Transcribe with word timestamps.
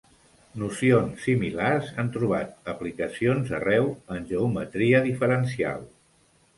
Nocions 0.61 1.19
similars 1.25 1.91
han 2.05 2.09
trobat 2.17 2.73
aplicacions 2.75 3.55
arreu 3.61 3.95
en 4.19 4.29
geometria 4.35 5.07
diferencial. 5.13 5.91